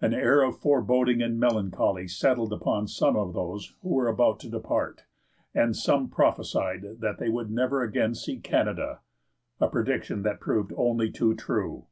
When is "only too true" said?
10.76-11.86